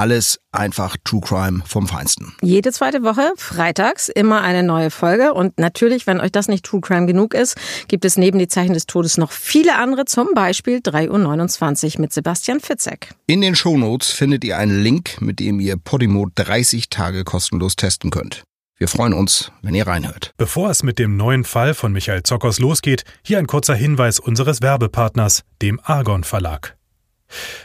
[0.00, 2.32] Alles einfach True Crime vom Feinsten.
[2.40, 5.34] Jede zweite Woche, freitags, immer eine neue Folge.
[5.34, 7.54] Und natürlich, wenn euch das nicht True Crime genug ist,
[7.86, 12.14] gibt es neben die Zeichen des Todes noch viele andere, zum Beispiel 3.29 Uhr mit
[12.14, 13.10] Sebastian Fitzek.
[13.26, 18.10] In den Shownotes findet ihr einen Link, mit dem ihr Podimo 30 Tage kostenlos testen
[18.10, 18.42] könnt.
[18.78, 20.32] Wir freuen uns, wenn ihr reinhört.
[20.38, 24.62] Bevor es mit dem neuen Fall von Michael Zockers losgeht, hier ein kurzer Hinweis unseres
[24.62, 26.79] Werbepartners, dem Argon Verlag.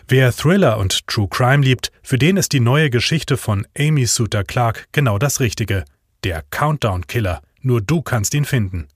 [0.07, 4.43] Wer Thriller und True Crime liebt, für den ist die neue Geschichte von Amy Suter
[4.43, 5.85] Clark genau das Richtige.
[6.23, 7.41] Der Countdown Killer.
[7.61, 8.87] Nur du kannst ihn finden.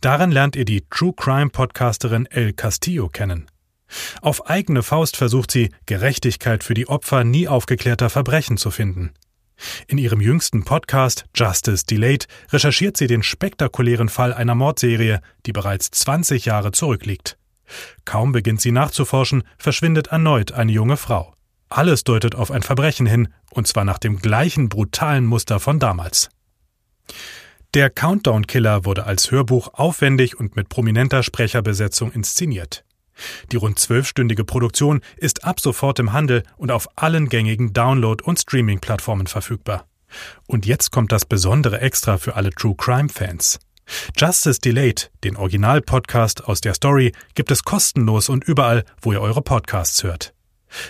[0.00, 3.46] Darin lernt ihr die True Crime Podcasterin El Castillo kennen.
[4.20, 9.12] Auf eigene Faust versucht sie, Gerechtigkeit für die Opfer nie aufgeklärter Verbrechen zu finden.
[9.86, 15.90] In ihrem jüngsten Podcast Justice Delayed recherchiert sie den spektakulären Fall einer Mordserie, die bereits
[15.90, 17.38] 20 Jahre zurückliegt.
[18.04, 21.34] Kaum beginnt sie nachzuforschen, verschwindet erneut eine junge Frau.
[21.68, 26.28] Alles deutet auf ein Verbrechen hin, und zwar nach dem gleichen brutalen Muster von damals.
[27.74, 32.84] Der Countdown Killer wurde als Hörbuch aufwendig und mit prominenter Sprecherbesetzung inszeniert.
[33.50, 38.38] Die rund zwölfstündige Produktion ist ab sofort im Handel und auf allen gängigen Download- und
[38.38, 39.86] Streaming-Plattformen verfügbar.
[40.46, 43.58] Und jetzt kommt das besondere Extra für alle True Crime-Fans.
[44.16, 49.42] Justice Delayed, den Original-Podcast aus der Story, gibt es kostenlos und überall, wo ihr eure
[49.42, 50.34] Podcasts hört.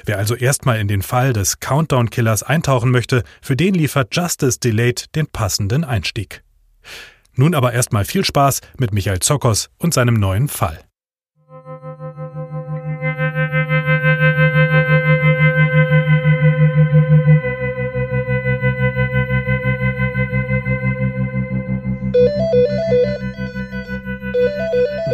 [0.05, 5.14] Wer also erstmal in den Fall des Countdown-Killers eintauchen möchte, für den liefert Justice Delayed
[5.14, 6.42] den passenden Einstieg.
[7.34, 10.85] Nun aber erstmal viel Spaß mit Michael Zokos und seinem neuen Fall.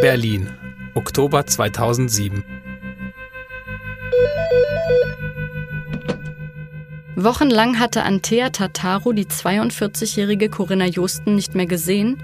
[0.03, 0.51] Berlin,
[0.95, 2.43] Oktober 2007.
[7.15, 12.21] Wochenlang hatte Antea Tataru die 42-jährige Corinna Justen nicht mehr gesehen,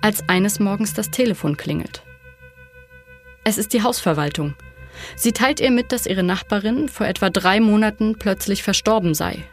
[0.00, 2.02] als eines Morgens das Telefon klingelt.
[3.44, 4.54] Es ist die Hausverwaltung.
[5.14, 9.44] Sie teilt ihr mit, dass ihre Nachbarin vor etwa drei Monaten plötzlich verstorben sei.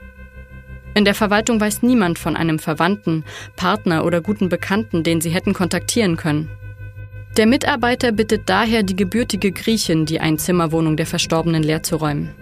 [0.93, 3.25] In der Verwaltung weiß niemand von einem Verwandten,
[3.57, 6.49] Partner oder guten Bekannten, den sie hätten kontaktieren können.
[7.37, 12.33] Der Mitarbeiter bittet daher die gebürtige Griechin, die Einzimmerwohnung der Verstorbenen leerzuräumen.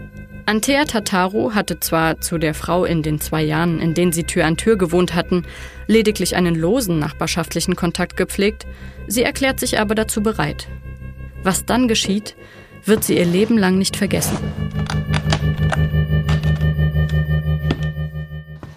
[0.45, 4.45] Antea Tataru hatte zwar zu der Frau in den zwei Jahren, in denen sie Tür
[4.45, 5.45] an Tür gewohnt hatten,
[5.87, 8.65] lediglich einen losen nachbarschaftlichen Kontakt gepflegt,
[9.05, 10.69] sie erklärt sich aber dazu bereit.
[11.43, 12.37] Was dann geschieht,
[12.85, 14.37] wird sie ihr Leben lang nicht vergessen.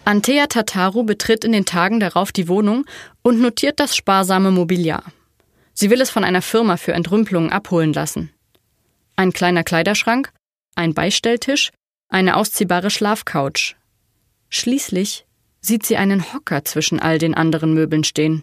[0.04, 2.86] Antea Tataru betritt in den Tagen darauf die Wohnung
[3.22, 5.04] und notiert das sparsame Mobiliar.
[5.80, 8.32] Sie will es von einer Firma für Entrümpelungen abholen lassen.
[9.14, 10.32] Ein kleiner Kleiderschrank,
[10.74, 11.70] ein Beistelltisch,
[12.08, 13.76] eine ausziehbare Schlafcouch.
[14.48, 15.24] Schließlich
[15.60, 18.42] sieht sie einen Hocker zwischen all den anderen Möbeln stehen.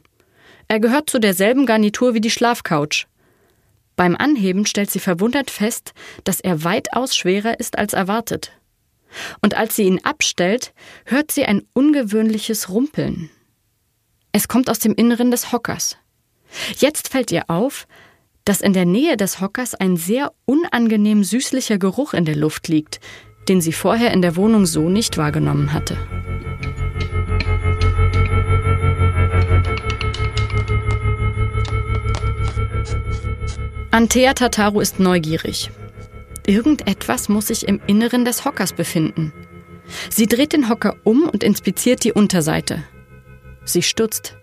[0.70, 3.06] Er gehört zu derselben Garnitur wie die Schlafcouch.
[3.98, 5.92] Beim Anheben stellt sie verwundert fest,
[6.24, 8.54] dass er weitaus schwerer ist als erwartet.
[9.42, 10.74] Und als sie ihn abstellt,
[11.04, 13.30] hört sie ein ungewöhnliches Rumpeln.
[14.32, 15.98] Es kommt aus dem Inneren des Hockers.
[16.78, 17.88] Jetzt fällt ihr auf,
[18.46, 23.00] dass in der Nähe des Hockers ein sehr unangenehm süßlicher Geruch in der Luft liegt,
[23.50, 25.98] den sie vorher in der Wohnung so nicht wahrgenommen hatte.
[33.92, 35.72] Antea Tataru ist neugierig.
[36.46, 39.32] Irgendetwas muss sich im Inneren des Hockers befinden.
[40.10, 42.84] Sie dreht den Hocker um und inspiziert die Unterseite.
[43.64, 44.36] Sie stutzt.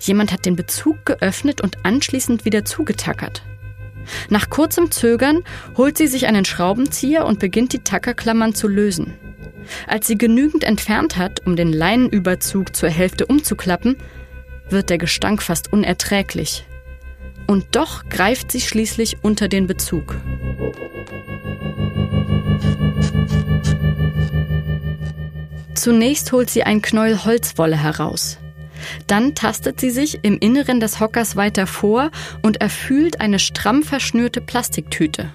[0.00, 3.42] Jemand hat den Bezug geöffnet und anschließend wieder zugetackert.
[4.28, 5.42] Nach kurzem Zögern
[5.76, 9.14] holt sie sich einen Schraubenzieher und beginnt die Tackerklammern zu lösen.
[9.86, 13.96] Als sie genügend entfernt hat, um den Leinenüberzug zur Hälfte umzuklappen,
[14.68, 16.66] wird der Gestank fast unerträglich.
[17.46, 20.16] Und doch greift sie schließlich unter den Bezug.
[25.74, 28.38] Zunächst holt sie ein Knäuel Holzwolle heraus.
[29.06, 32.10] Dann tastet sie sich im Inneren des Hockers weiter vor
[32.42, 35.30] und erfühlt eine stramm verschnürte Plastiktüte.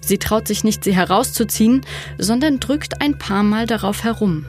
[0.00, 1.82] Sie traut sich nicht, sie herauszuziehen,
[2.18, 4.46] sondern drückt ein paar Mal darauf herum.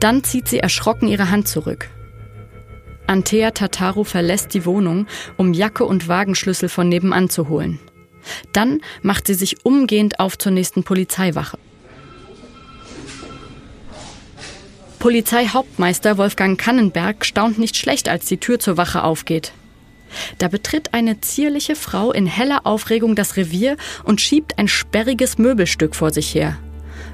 [0.00, 1.90] Dann zieht sie erschrocken ihre Hand zurück.
[3.06, 5.06] Antea Tataru verlässt die Wohnung,
[5.36, 7.80] um Jacke und Wagenschlüssel von nebenan zu holen.
[8.52, 11.58] Dann macht sie sich umgehend auf zur nächsten Polizeiwache.
[14.98, 19.52] Polizeihauptmeister Wolfgang Kannenberg staunt nicht schlecht, als die Tür zur Wache aufgeht.
[20.38, 25.94] Da betritt eine zierliche Frau in heller Aufregung das Revier und schiebt ein sperriges Möbelstück
[25.94, 26.56] vor sich her.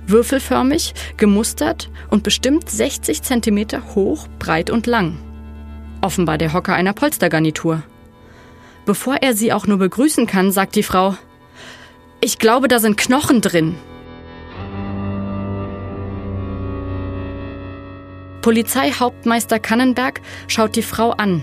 [0.06, 5.18] Würfelförmig, gemustert und bestimmt 60 Zentimeter hoch, breit und lang.
[6.00, 7.82] Offenbar der Hocker einer Polstergarnitur.
[8.86, 11.16] Bevor er sie auch nur begrüßen kann, sagt die Frau,
[12.20, 13.76] ich glaube, da sind Knochen drin.
[18.44, 21.42] Polizeihauptmeister Kannenberg schaut die Frau an.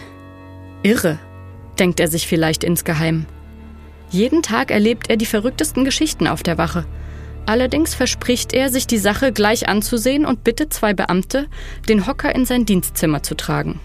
[0.84, 1.18] Irre,
[1.80, 3.26] denkt er sich vielleicht insgeheim.
[4.12, 6.86] Jeden Tag erlebt er die verrücktesten Geschichten auf der Wache.
[7.48, 11.48] Allerdings verspricht er, sich die Sache gleich anzusehen und bittet zwei Beamte,
[11.90, 13.80] den Hocker in sein Dienstzimmer zu tragen.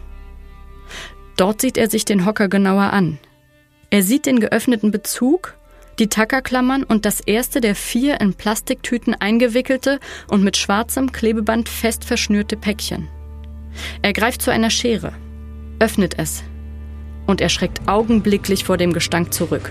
[1.39, 3.19] Dort sieht er sich den Hocker genauer an.
[3.89, 5.57] Er sieht den geöffneten Bezug,
[5.99, 9.99] die Tackerklammern und das erste der vier in Plastiktüten eingewickelte
[10.29, 13.09] und mit schwarzem Klebeband fest verschnürte Päckchen.
[14.03, 15.13] Er greift zu einer Schere,
[15.79, 16.43] öffnet es
[17.27, 19.71] und erschreckt augenblicklich vor dem Gestank zurück.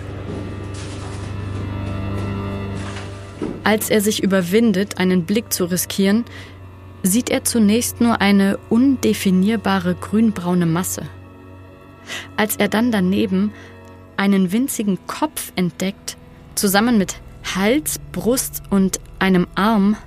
[3.64, 6.24] Als er sich überwindet, einen Blick zu riskieren,
[7.02, 11.04] sieht er zunächst nur eine undefinierbare grünbraune Masse.
[12.38, 13.52] Als er dann daneben
[14.18, 16.18] einen winzigen Kopf entdeckt,
[16.56, 17.16] zusammen mit
[17.56, 19.98] Hals, Brust und einem Arm,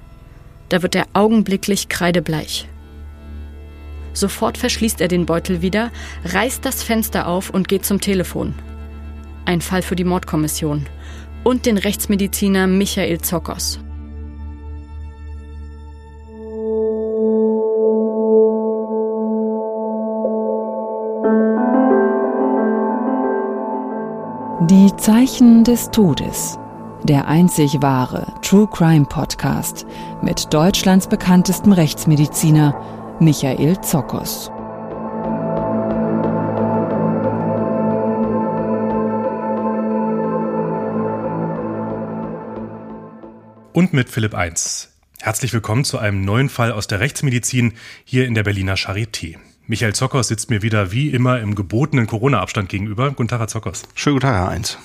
[0.68, 2.68] da wird er augenblicklich kreidebleich.
[4.12, 5.90] Sofort verschließt er den Beutel wieder,
[6.24, 8.54] reißt das Fenster auf und geht zum Telefon.
[9.44, 10.86] Ein Fall für die Mordkommission
[11.44, 13.78] und den Rechtsmediziner Michael Zokos.
[24.66, 26.58] Die Zeichen des Todes.
[27.04, 29.86] Der einzig wahre True Crime Podcast
[30.20, 34.50] mit Deutschlands bekanntestem Rechtsmediziner Michael Zokos.
[43.72, 44.92] Und mit Philipp 1.
[45.20, 49.36] Herzlich willkommen zu einem neuen Fall aus der Rechtsmedizin hier in der Berliner Charité.
[49.70, 53.10] Michael Zockers sitzt mir wieder wie immer im gebotenen Corona-Abstand gegenüber.
[53.10, 53.82] Guten Tag, Herr Zockers.
[53.94, 54.78] Schönen guten Tag, Herr Eins.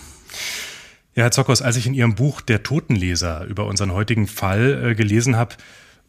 [1.15, 4.93] Ja, Herr Zockers, als ich in Ihrem Buch Der Totenleser über unseren heutigen Fall äh,
[4.93, 5.55] gelesen habe,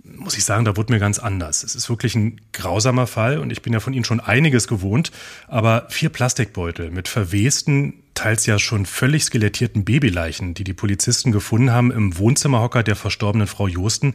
[0.02, 1.62] muss ich sagen, da wurde mir ganz anders.
[1.62, 5.12] Es ist wirklich ein grausamer Fall und ich bin ja von Ihnen schon einiges gewohnt,
[5.46, 11.70] aber vier Plastikbeutel mit verwesten, teils ja schon völlig skelettierten Babyleichen, die die Polizisten gefunden
[11.70, 14.14] haben im Wohnzimmerhocker der verstorbenen Frau Josten,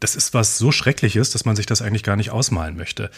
[0.00, 3.10] das ist was so Schreckliches, dass man sich das eigentlich gar nicht ausmalen möchte.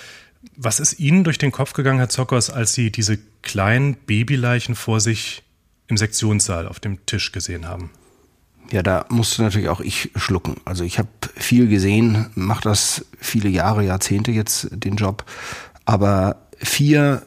[0.56, 5.00] Was ist Ihnen durch den Kopf gegangen, Herr Zockers, als Sie diese kleinen Babyleichen vor
[5.00, 5.42] sich
[5.86, 7.90] im Sektionssaal auf dem Tisch gesehen haben?
[8.70, 10.56] Ja, da musste natürlich auch ich schlucken.
[10.64, 15.24] Also ich habe viel gesehen, mache das viele Jahre, Jahrzehnte jetzt den Job,
[15.86, 17.22] aber vier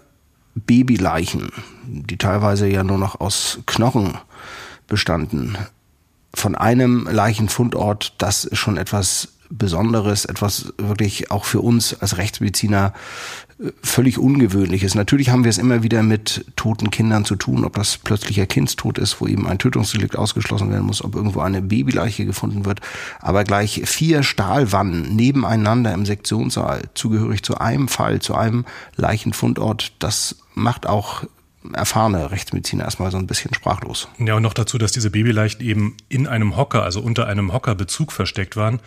[0.53, 1.49] Babyleichen,
[1.87, 4.17] die teilweise ja nur noch aus Knochen
[4.87, 5.57] bestanden,
[6.33, 12.93] von einem Leichenfundort, das ist schon etwas Besonderes, etwas wirklich auch für uns als Rechtsmediziner
[13.59, 14.95] äh, völlig Ungewöhnliches.
[14.95, 18.97] Natürlich haben wir es immer wieder mit toten Kindern zu tun, ob das plötzlicher Kindstod
[18.97, 22.79] ist, wo eben ein Tötungsdelikt ausgeschlossen werden muss, ob irgendwo eine Babyleiche gefunden wird.
[23.19, 30.37] Aber gleich vier Stahlwannen nebeneinander im Sektionssaal, zugehörig zu einem Fall, zu einem Leichenfundort, das
[30.55, 31.23] macht auch
[31.73, 34.07] erfahrene Rechtsmediziner erstmal so ein bisschen sprachlos.
[34.17, 38.11] Ja, und noch dazu, dass diese Babyleichen eben in einem Hocker, also unter einem Hockerbezug
[38.11, 38.79] versteckt waren.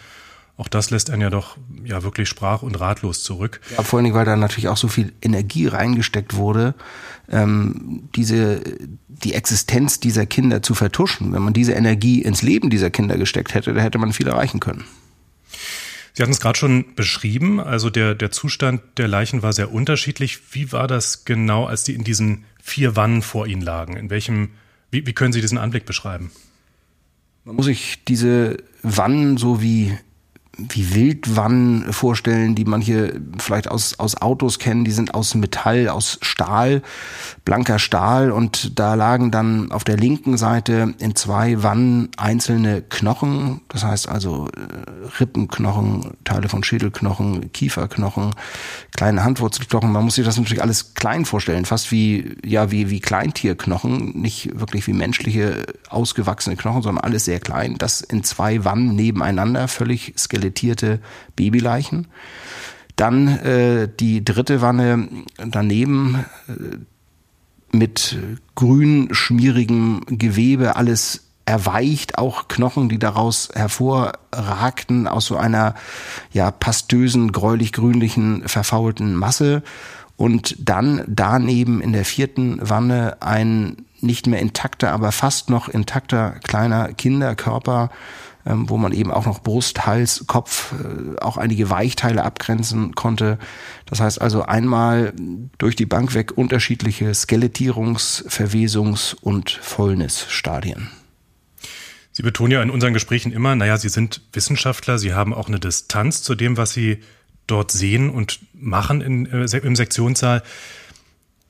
[0.57, 3.61] Auch das lässt einen ja doch ja wirklich sprach- und ratlos zurück.
[3.77, 6.75] Ja, vor allen Dingen, weil da natürlich auch so viel Energie reingesteckt wurde,
[7.29, 8.63] ähm, diese
[9.09, 11.33] die Existenz dieser Kinder zu vertuschen.
[11.33, 14.61] Wenn man diese Energie ins Leben dieser Kinder gesteckt hätte, da hätte man viel erreichen
[14.61, 14.85] können.
[16.13, 20.55] Sie hatten es gerade schon beschrieben, also der, der Zustand der Leichen war sehr unterschiedlich.
[20.55, 23.97] Wie war das genau, als die in diesen vier Wannen vor Ihnen lagen?
[23.97, 24.51] In welchem,
[24.93, 26.31] wie, wie können Sie diesen Anblick beschreiben?
[27.45, 29.99] Man muss sich diese Wannen so wie
[30.57, 34.85] wie Wildwannen vorstellen, die manche vielleicht aus, aus Autos kennen.
[34.85, 36.83] Die sind aus Metall, aus Stahl,
[37.45, 38.31] blanker Stahl.
[38.31, 43.63] Und da lagen dann auf der linken Seite in zwei Wannen einzelne Knochen.
[43.69, 48.31] Das heißt also äh, Rippenknochen, Teile von Schädelknochen, Kieferknochen,
[48.97, 49.91] kleine Handwurzelknochen.
[49.91, 51.65] Man muss sich das natürlich alles klein vorstellen.
[51.65, 54.21] Fast wie, ja, wie, wie Kleintierknochen.
[54.21, 57.77] Nicht wirklich wie menschliche ausgewachsene Knochen, sondern alles sehr klein.
[57.79, 61.01] Das in zwei Wannen nebeneinander, völlig skelettiert skelettierte
[61.37, 62.07] Babyleichen.
[62.97, 65.09] Dann äh, die dritte Wanne
[65.39, 68.19] daneben äh, mit
[68.55, 75.75] grün schmierigem Gewebe, alles erweicht, auch Knochen, die daraus hervorragten aus so einer
[76.33, 79.63] ja pastösen, gräulich-grünlichen, verfaulten Masse.
[80.17, 86.37] Und dann daneben in der vierten Wanne ein nicht mehr intakter, aber fast noch intakter
[86.45, 87.91] kleiner Kinderkörper,
[88.47, 93.39] ähm, wo man eben auch noch Brust, Hals, Kopf, äh, auch einige Weichteile abgrenzen konnte.
[93.87, 95.13] Das heißt also einmal
[95.59, 100.91] durch die Bank weg unterschiedliche Skelettierungs-, Verwesungs- und Fäulnisstadien.
[102.13, 105.59] Sie betonen ja in unseren Gesprächen immer, naja, Sie sind Wissenschaftler, Sie haben auch eine
[105.59, 107.01] Distanz zu dem, was Sie
[107.47, 110.43] dort sehen und machen in, äh, im Sektionssaal.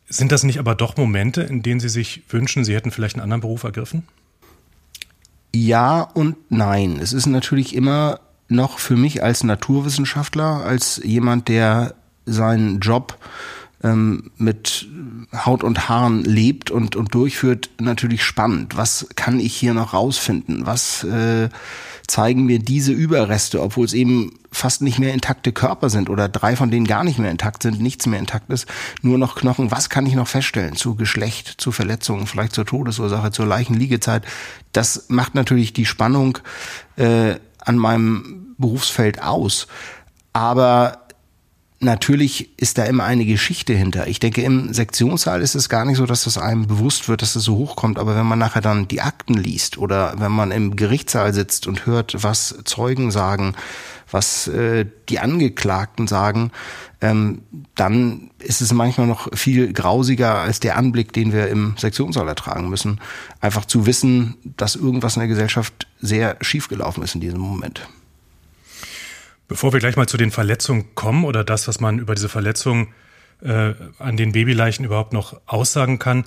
[0.07, 3.25] Sind das nicht aber doch Momente, in denen Sie sich wünschen, Sie hätten vielleicht einen
[3.25, 4.05] anderen Beruf ergriffen?
[5.55, 6.99] Ja und nein.
[7.01, 8.19] Es ist natürlich immer
[8.49, 11.95] noch für mich als Naturwissenschaftler, als jemand, der
[12.27, 13.17] seinen Job
[13.85, 14.89] ähm, mit
[15.33, 18.77] Haut und Haaren lebt und, und durchführt, natürlich spannend.
[18.77, 20.67] Was kann ich hier noch rausfinden?
[20.67, 21.51] Was äh,
[22.07, 26.57] zeigen mir diese Überreste, obwohl es eben fast nicht mehr intakte Körper sind oder drei
[26.57, 28.67] von denen gar nicht mehr intakt sind, nichts mehr intakt ist,
[29.03, 29.71] nur noch Knochen.
[29.71, 34.25] Was kann ich noch feststellen zu Geschlecht, zu Verletzungen, vielleicht zur Todesursache, zur Leichenliegezeit?
[34.73, 36.39] Das macht natürlich die Spannung
[36.97, 39.67] äh, an meinem Berufsfeld aus.
[40.33, 41.04] Aber
[41.81, 44.07] natürlich ist da immer eine Geschichte hinter.
[44.07, 47.37] Ich denke, im Sektionssaal ist es gar nicht so, dass das einem bewusst wird, dass
[47.37, 47.99] es so hochkommt.
[47.99, 51.87] Aber wenn man nachher dann die Akten liest oder wenn man im Gerichtssaal sitzt und
[51.87, 53.55] hört, was Zeugen sagen,
[54.11, 56.53] was äh, die Angeklagten sagen,
[57.01, 57.43] ähm,
[57.75, 62.71] dann ist es manchmal noch viel grausiger als der Anblick, den wir im Sektionssaal ertragen
[62.71, 63.01] müssen.
[63.41, 67.89] Einfach zu wissen, dass irgendwas in der Gesellschaft sehr schiefgelaufen ist in diesem Moment.
[69.49, 72.95] Bevor wir gleich mal zu den Verletzungen kommen oder das, was man über diese Verletzungen
[73.43, 76.25] äh, an den Babyleichen überhaupt noch aussagen kann,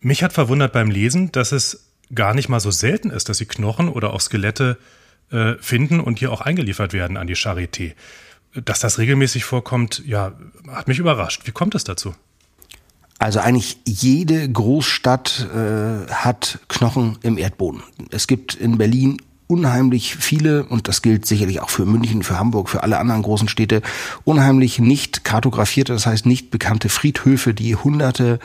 [0.00, 3.46] mich hat verwundert beim Lesen, dass es gar nicht mal so selten ist, dass sie
[3.46, 4.78] Knochen oder auch Skelette
[5.30, 7.92] äh, finden und hier auch eingeliefert werden an die Charité.
[8.54, 10.32] Dass das regelmäßig vorkommt, ja,
[10.68, 11.42] hat mich überrascht.
[11.44, 12.14] Wie kommt es dazu?
[13.18, 17.82] Also eigentlich jede Großstadt äh, hat Knochen im Erdboden.
[18.10, 19.18] Es gibt in Berlin
[19.50, 23.48] unheimlich viele, und das gilt sicherlich auch für München, für Hamburg, für alle anderen großen
[23.48, 23.82] Städte,
[24.24, 28.38] unheimlich nicht kartografierte, das heißt nicht bekannte Friedhöfe, die hunderte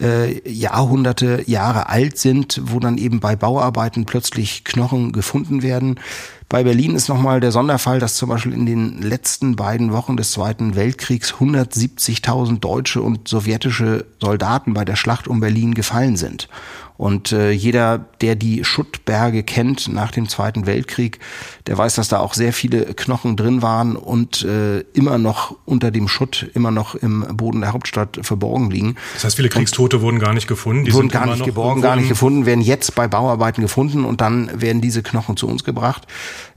[0.00, 6.00] äh, Jahrhunderte, Jahre alt sind, wo dann eben bei Bauarbeiten plötzlich Knochen gefunden werden.
[6.48, 10.32] Bei Berlin ist nochmal der Sonderfall, dass zum Beispiel in den letzten beiden Wochen des
[10.32, 16.48] Zweiten Weltkriegs 170.000 deutsche und sowjetische Soldaten bei der Schlacht um Berlin gefallen sind.
[16.96, 21.18] Und äh, jeder, der die Schuttberge kennt nach dem Zweiten Weltkrieg,
[21.66, 25.90] der weiß, dass da auch sehr viele Knochen drin waren und äh, immer noch unter
[25.90, 28.94] dem Schutt, immer noch im Boden der Hauptstadt verborgen liegen.
[29.14, 30.84] Das heißt, viele Kriegstote und wurden gar nicht gefunden.
[30.84, 34.60] Die wurden gar nicht geborgen, gar nicht gefunden, werden jetzt bei Bauarbeiten gefunden und dann
[34.60, 36.06] werden diese Knochen zu uns gebracht.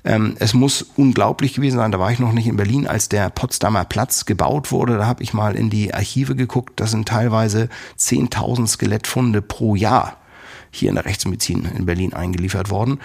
[0.08, 3.30] Ähm, es muss unglaublich gewesen sein, da war ich noch nicht in Berlin, als der
[3.30, 4.98] Potsdamer Platz gebaut wurde.
[4.98, 6.80] Da habe ich mal in die Archive geguckt.
[6.80, 7.68] Das sind teilweise
[8.00, 10.16] 10.000 Skelettfunde pro Jahr
[10.72, 13.02] hier in der Rechtsmedizin in Berlin eingeliefert worden.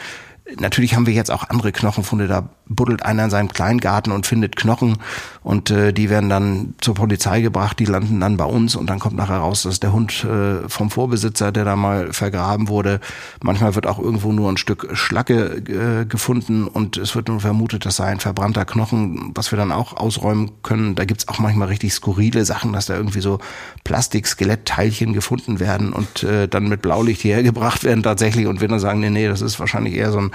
[0.60, 2.28] Natürlich haben wir jetzt auch andere Knochenfunde.
[2.28, 4.98] Da buddelt einer in seinem Kleingarten und findet Knochen
[5.42, 7.78] und äh, die werden dann zur Polizei gebracht.
[7.78, 10.90] Die landen dann bei uns und dann kommt nachher raus, dass der Hund äh, vom
[10.90, 13.00] Vorbesitzer, der da mal vergraben wurde.
[13.42, 17.84] Manchmal wird auch irgendwo nur ein Stück Schlacke äh, gefunden und es wird nun vermutet,
[17.86, 20.94] das sei ein verbrannter Knochen, was wir dann auch ausräumen können.
[20.94, 23.40] Da gibt's auch manchmal richtig skurrile Sachen, dass da irgendwie so
[23.84, 28.80] Plastik-Skelettteilchen gefunden werden und äh, dann mit Blaulicht hierher gebracht werden tatsächlich und wir dann
[28.80, 30.30] sagen, nee, nee, das ist wahrscheinlich eher so ein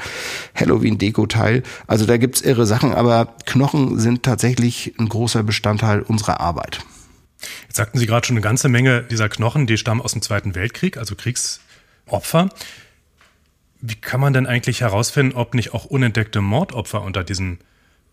[0.56, 1.64] Halloween-Deko-Teil.
[1.88, 6.80] Also da gibt's irre Sachen, aber Knochen sind tatsächlich ein großer Bestandteil unserer Arbeit.
[7.64, 10.56] Jetzt sagten Sie gerade schon eine ganze Menge dieser Knochen, die stammen aus dem Zweiten
[10.56, 12.50] Weltkrieg, also Kriegsopfer.
[13.80, 17.60] Wie kann man denn eigentlich herausfinden, ob nicht auch unentdeckte Mordopfer unter diesen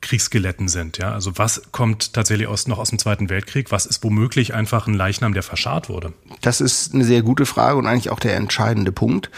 [0.02, 0.98] Kriegsskeletten sind?
[0.98, 3.72] Ja, also was kommt tatsächlich aus, noch aus dem Zweiten Weltkrieg?
[3.72, 6.12] Was ist womöglich einfach ein Leichnam, der verscharrt wurde?
[6.42, 9.30] Das ist eine sehr gute Frage und eigentlich auch der entscheidende Punkt.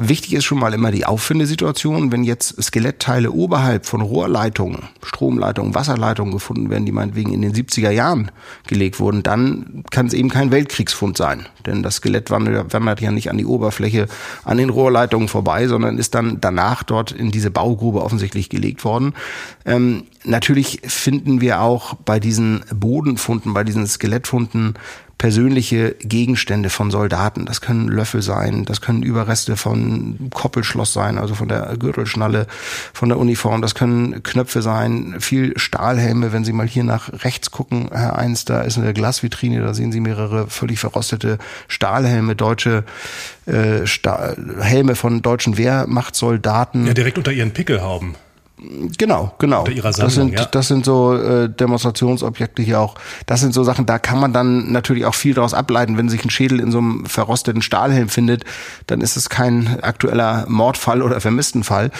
[0.00, 2.10] Wichtig ist schon mal immer die Auffindesituation.
[2.12, 7.90] Wenn jetzt Skelettteile oberhalb von Rohrleitungen, Stromleitungen, Wasserleitungen gefunden werden, die meinetwegen in den 70er
[7.90, 8.30] Jahren
[8.66, 11.46] gelegt wurden, dann kann es eben kein Weltkriegsfund sein.
[11.66, 14.08] Denn das Skelett wandert ja nicht an die Oberfläche
[14.44, 19.12] an den Rohrleitungen vorbei, sondern ist dann danach dort in diese Baugrube offensichtlich gelegt worden.
[19.66, 24.74] Ähm, natürlich finden wir auch bei diesen Bodenfunden, bei diesen Skelettfunden
[25.22, 27.46] persönliche Gegenstände von Soldaten.
[27.46, 32.48] Das können Löffel sein, das können Überreste von Koppelschloss sein, also von der Gürtelschnalle,
[32.92, 33.62] von der Uniform.
[33.62, 36.32] Das können Knöpfe sein, viel Stahlhelme.
[36.32, 39.92] Wenn Sie mal hier nach rechts gucken, Herr Eins, da ist eine Glasvitrine, da sehen
[39.92, 41.38] Sie mehrere völlig verrostete
[41.68, 42.82] Stahlhelme, deutsche
[43.46, 43.86] äh,
[44.60, 46.84] Helme von deutschen Wehrmachtssoldaten.
[46.88, 48.16] Ja, direkt unter ihren Pickelhauben.
[48.98, 49.64] Genau, genau.
[49.64, 50.44] Sammlung, das sind ja.
[50.44, 52.94] das sind so äh, Demonstrationsobjekte hier auch.
[53.26, 56.24] Das sind so Sachen, da kann man dann natürlich auch viel daraus ableiten, wenn sich
[56.24, 58.44] ein Schädel in so einem verrosteten Stahlhelm findet,
[58.86, 61.90] dann ist es kein aktueller Mordfall oder Vermisstenfall.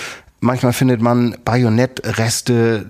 [0.41, 2.87] Manchmal findet man Bajonettreste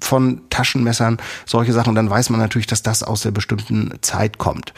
[0.00, 4.72] von Taschenmessern, solche Sachen, dann weiß man natürlich, dass das aus der bestimmten Zeit kommt.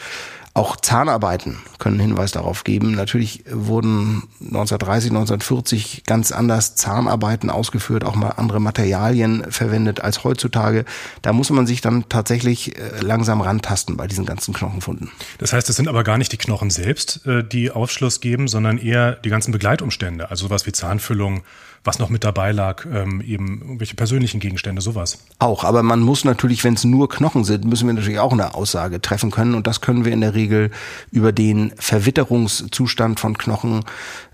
[0.55, 2.93] Auch Zahnarbeiten können Hinweis darauf geben.
[2.93, 10.85] Natürlich wurden 1930, 1940 ganz anders Zahnarbeiten ausgeführt, auch mal andere Materialien verwendet als heutzutage.
[11.21, 15.11] Da muss man sich dann tatsächlich äh, langsam rantasten bei diesen ganzen Knochenfunden.
[15.39, 18.77] Das heißt, es sind aber gar nicht die Knochen selbst, äh, die Aufschluss geben, sondern
[18.77, 21.43] eher die ganzen Begleitumstände, also sowas wie Zahnfüllung,
[21.85, 25.19] was noch mit dabei lag, ähm, eben irgendwelche persönlichen Gegenstände, sowas.
[25.37, 28.55] Auch, aber man muss natürlich, wenn es nur Knochen sind, müssen wir natürlich auch eine
[28.55, 30.71] Aussage treffen können und das können wir in der Regel
[31.11, 33.85] über den Verwitterungszustand von Knochen.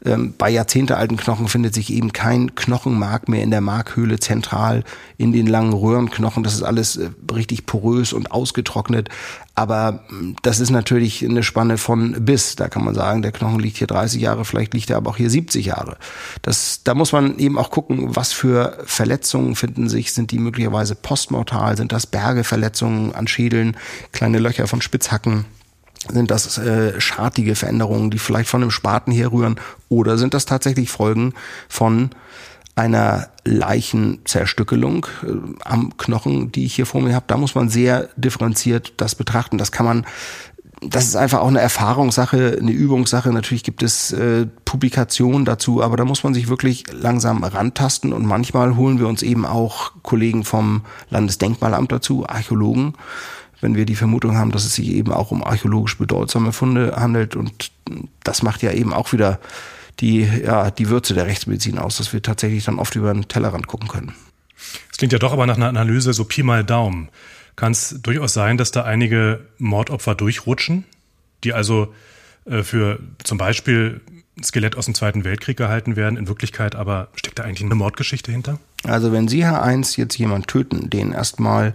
[0.05, 4.83] Ähm, bei jahrzehntealten Knochen findet sich eben kein Knochenmark mehr in der Markhöhle zentral
[5.17, 6.43] in den langen Röhrenknochen.
[6.43, 9.09] Das ist alles äh, richtig porös und ausgetrocknet.
[9.53, 12.55] Aber hm, das ist natürlich eine Spanne von bis.
[12.55, 15.17] Da kann man sagen, der Knochen liegt hier 30 Jahre, vielleicht liegt er aber auch
[15.17, 15.97] hier 70 Jahre.
[16.41, 20.13] Das, da muss man eben auch gucken, was für Verletzungen finden sich.
[20.13, 21.77] Sind die möglicherweise postmortal?
[21.77, 23.77] Sind das Bergeverletzungen an Schädeln,
[24.11, 25.45] kleine Löcher von Spitzhacken?
[26.09, 29.59] Sind das äh, schartige Veränderungen, die vielleicht von einem Spaten herrühren?
[29.87, 31.33] Oder sind das tatsächlich Folgen
[31.69, 32.09] von
[32.75, 35.27] einer Leichenzerstückelung äh,
[35.63, 37.25] am Knochen, die ich hier vor mir habe?
[37.27, 39.57] Da muss man sehr differenziert das betrachten.
[39.57, 40.05] Das kann man
[40.83, 43.31] das ist einfach auch eine Erfahrungssache, eine Übungssache.
[43.31, 48.25] Natürlich gibt es äh, Publikationen dazu, aber da muss man sich wirklich langsam rantasten und
[48.25, 52.95] manchmal holen wir uns eben auch Kollegen vom Landesdenkmalamt dazu, Archäologen,
[53.61, 57.35] wenn wir die Vermutung haben, dass es sich eben auch um archäologisch bedeutsame Funde handelt.
[57.35, 57.71] Und
[58.23, 59.39] das macht ja eben auch wieder
[59.99, 63.67] die, ja, die Würze der Rechtsmedizin aus, dass wir tatsächlich dann oft über den Tellerrand
[63.67, 64.13] gucken können.
[64.91, 67.09] Es klingt ja doch aber nach einer Analyse so Pi mal Daumen.
[67.55, 70.85] Kann es durchaus sein, dass da einige Mordopfer durchrutschen,
[71.43, 71.93] die also
[72.45, 74.01] äh, für zum Beispiel
[74.37, 77.75] ein Skelett aus dem Zweiten Weltkrieg gehalten werden, in Wirklichkeit aber steckt da eigentlich eine
[77.75, 78.59] Mordgeschichte hinter?
[78.83, 81.73] Also wenn Sie, Herr Eins, jetzt jemand töten, den erstmal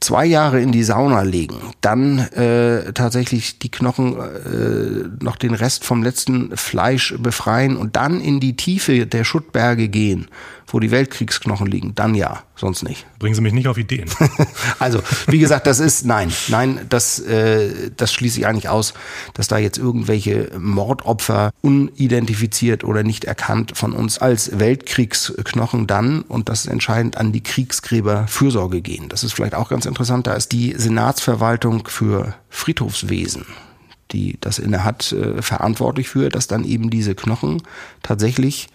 [0.00, 5.84] zwei Jahre in die Sauna legen, dann äh, tatsächlich die Knochen äh, noch den Rest
[5.84, 10.28] vom letzten Fleisch befreien und dann in die Tiefe der Schuttberge gehen,
[10.66, 13.06] wo die Weltkriegsknochen liegen, dann ja, sonst nicht.
[13.18, 14.08] Bringen Sie mich nicht auf Ideen.
[14.78, 18.94] also, wie gesagt, das ist nein, nein, das, äh, das schließe ich eigentlich aus,
[19.34, 26.48] dass da jetzt irgendwelche Mordopfer unidentifiziert oder nicht erkannt von uns als Weltkriegsknochen dann, und
[26.48, 29.08] das ist entscheidend, an die Kriegsgräber Fürsorge gehen.
[29.08, 33.46] Das ist vielleicht auch ganz interessant, da ist die Senatsverwaltung für Friedhofswesen
[34.12, 37.62] die das inne hat, äh, verantwortlich für, dass dann eben diese Knochen
[38.02, 38.68] tatsächlich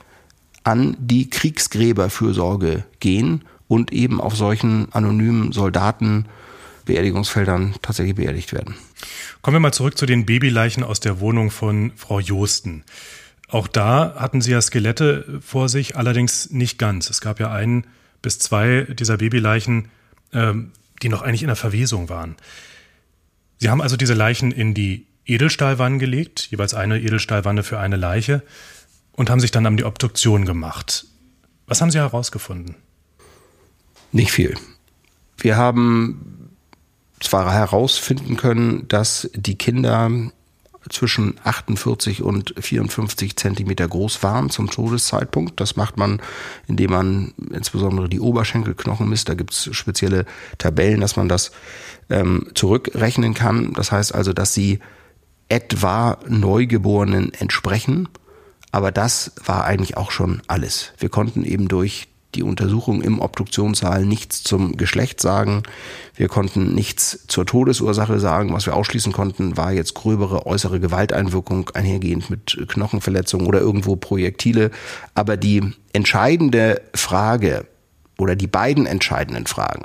[0.65, 6.25] an die Kriegsgräberfürsorge gehen und eben auf solchen anonymen Soldaten
[6.86, 8.75] Beerdigungsfeldern tatsächlich beerdigt werden.
[9.41, 12.84] Kommen wir mal zurück zu den Babyleichen aus der Wohnung von Frau Josten.
[13.47, 17.10] Auch da hatten Sie ja Skelette vor sich, allerdings nicht ganz.
[17.10, 17.86] Es gab ja ein
[18.21, 19.89] bis zwei dieser Babyleichen,
[20.34, 22.36] ähm, die noch eigentlich in der Verwesung waren.
[23.58, 28.43] Sie haben also diese Leichen in die Edelstahlwannen gelegt, jeweils eine Edelstahlwanne für eine Leiche
[29.12, 31.06] und haben sich dann an die Obduktion gemacht.
[31.67, 32.75] Was haben Sie herausgefunden?
[34.15, 34.56] Nicht viel.
[35.38, 36.49] Wir haben
[37.19, 40.10] zwar herausfinden können, dass die Kinder
[40.89, 45.60] zwischen 48 und 54 Zentimeter groß waren zum Todeszeitpunkt.
[45.60, 46.21] Das macht man,
[46.65, 49.28] indem man insbesondere die Oberschenkelknochen misst.
[49.28, 50.25] Da gibt es spezielle
[50.60, 51.51] Tabellen, dass man das
[52.10, 53.73] ähm, zurückrechnen kann.
[53.73, 54.80] Das heißt also, dass sie
[55.49, 58.08] etwa Neugeborenen entsprechen.
[58.71, 60.93] Aber das war eigentlich auch schon alles.
[60.99, 65.63] Wir konnten eben durch die Untersuchung im Obduktionssaal nichts zum Geschlecht sagen.
[66.15, 68.53] Wir konnten nichts zur Todesursache sagen.
[68.53, 74.71] Was wir ausschließen konnten, war jetzt gröbere äußere Gewalteinwirkung einhergehend mit Knochenverletzungen oder irgendwo Projektile.
[75.13, 77.65] Aber die entscheidende Frage
[78.17, 79.83] oder die beiden entscheidenden Fragen,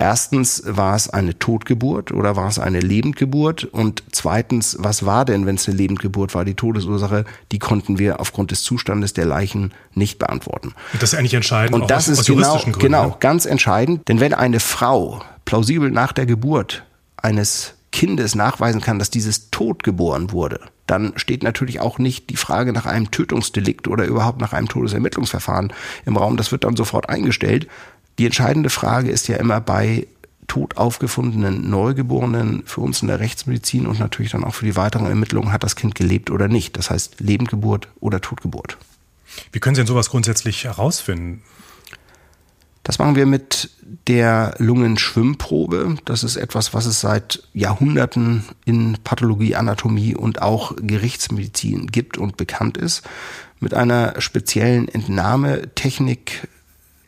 [0.00, 3.64] Erstens, war es eine Totgeburt oder war es eine Lebendgeburt?
[3.64, 7.26] Und zweitens, was war denn, wenn es eine Lebendgeburt war, die Todesursache?
[7.52, 10.68] Die konnten wir aufgrund des Zustandes der Leichen nicht beantworten.
[10.94, 11.74] Und das ist eigentlich entscheidend.
[11.74, 14.08] Und das aus, ist aus genau, Gründen, genau, ganz entscheidend.
[14.08, 16.82] Denn wenn eine Frau plausibel nach der Geburt
[17.18, 22.36] eines Kindes nachweisen kann, dass dieses tot geboren wurde, dann steht natürlich auch nicht die
[22.36, 25.72] Frage nach einem Tötungsdelikt oder überhaupt nach einem Todesermittlungsverfahren
[26.04, 26.36] im Raum.
[26.36, 27.68] Das wird dann sofort eingestellt.
[28.20, 30.06] Die entscheidende Frage ist ja immer bei
[30.46, 35.06] tot aufgefundenen Neugeborenen für uns in der Rechtsmedizin und natürlich dann auch für die weiteren
[35.06, 36.76] Ermittlungen, hat das Kind gelebt oder nicht.
[36.76, 38.76] Das heißt Lebendgeburt oder Totgeburt.
[39.52, 41.40] Wie können Sie denn sowas grundsätzlich herausfinden?
[42.82, 43.70] Das machen wir mit
[44.06, 45.96] der Lungenschwimmprobe.
[46.04, 52.36] Das ist etwas, was es seit Jahrhunderten in Pathologie, Anatomie und auch Gerichtsmedizin gibt und
[52.36, 53.02] bekannt ist.
[53.60, 56.48] Mit einer speziellen Entnahmetechnik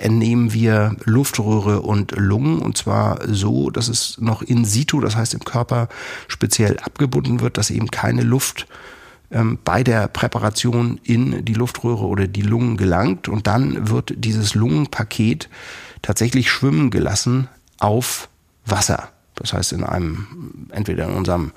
[0.03, 5.35] entnehmen wir Luftröhre und Lungen und zwar so, dass es noch in situ, das heißt
[5.35, 5.89] im Körper
[6.29, 8.67] speziell abgebunden wird, dass eben keine Luft
[9.31, 14.55] ähm, bei der Präparation in die Luftröhre oder die Lungen gelangt und dann wird dieses
[14.55, 15.49] Lungenpaket
[16.03, 18.29] tatsächlich schwimmen gelassen auf
[18.67, 19.09] Wasser.
[19.35, 21.53] Das heißt, in einem, entweder in unserem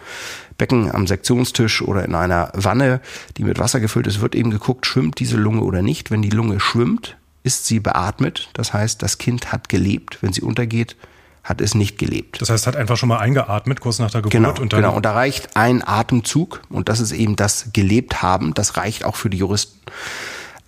[0.58, 3.01] Becken am Sektionstisch oder in einer Wanne,
[3.38, 6.10] die mit Wasser gefüllt ist, wird eben geguckt, schwimmt diese Lunge oder nicht.
[6.10, 8.49] Wenn die Lunge schwimmt, ist sie beatmet.
[8.53, 10.17] Das heißt, das Kind hat gelebt.
[10.21, 10.95] Wenn sie untergeht,
[11.43, 12.41] hat es nicht gelebt.
[12.41, 14.31] Das heißt, hat einfach schon mal eingeatmet, kurz nach der Geburt.
[14.31, 14.95] Genau, und dann genau.
[14.95, 18.55] Und da reicht ein Atemzug und das ist eben das gelebt haben.
[18.55, 19.79] Das reicht auch für die Juristen.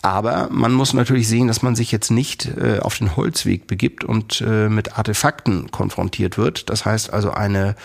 [0.03, 4.03] Aber man muss natürlich sehen, dass man sich jetzt nicht äh, auf den Holzweg begibt
[4.03, 6.69] und äh, mit Artefakten konfrontiert wird.
[6.69, 7.75] Das heißt also eine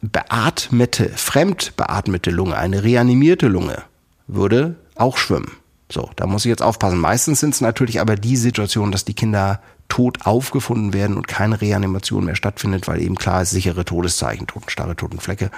[0.00, 3.82] beatmete, fremd beatmete Lunge, eine reanimierte Lunge
[4.28, 5.50] würde auch schwimmen.
[5.90, 6.98] So, da muss ich jetzt aufpassen.
[6.98, 11.60] Meistens sind es natürlich aber die Situationen, dass die Kinder tot aufgefunden werden und keine
[11.60, 15.50] Reanimation mehr stattfindet, weil eben klar ist, sichere Todeszeichen, Totenstarre, Totenflecke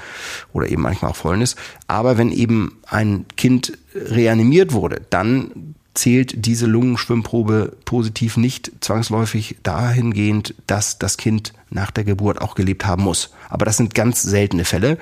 [0.53, 1.57] oder eben manchmal auch Fäulnis.
[1.87, 10.55] Aber wenn eben ein Kind reanimiert wurde, dann zählt diese Lungenschwimmprobe positiv nicht zwangsläufig dahingehend,
[10.67, 13.31] dass das Kind nach der Geburt auch gelebt haben muss.
[13.49, 14.99] Aber das sind ganz seltene Fälle.